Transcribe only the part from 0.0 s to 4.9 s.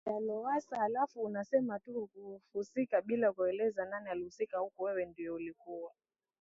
ya Lowassa halafu unasema tu hukuhusika bila kueleza nani walihusika huku